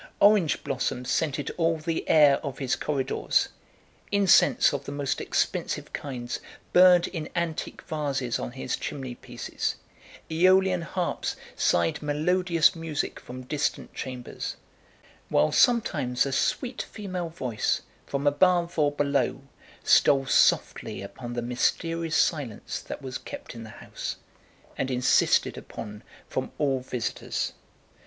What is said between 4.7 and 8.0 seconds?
of the most expensive kinds burned in antique